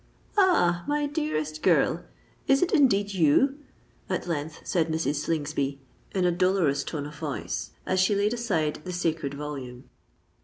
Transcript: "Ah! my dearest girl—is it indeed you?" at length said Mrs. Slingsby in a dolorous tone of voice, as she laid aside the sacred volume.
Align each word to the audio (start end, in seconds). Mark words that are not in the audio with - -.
"Ah! 0.35 0.83
my 0.87 1.05
dearest 1.05 1.61
girl—is 1.61 2.63
it 2.63 2.71
indeed 2.71 3.13
you?" 3.13 3.59
at 4.09 4.25
length 4.25 4.61
said 4.63 4.87
Mrs. 4.87 5.17
Slingsby 5.17 5.79
in 6.15 6.25
a 6.25 6.31
dolorous 6.31 6.83
tone 6.83 7.05
of 7.05 7.13
voice, 7.13 7.69
as 7.85 7.99
she 7.99 8.15
laid 8.15 8.33
aside 8.33 8.79
the 8.83 8.93
sacred 8.93 9.35
volume. 9.35 9.83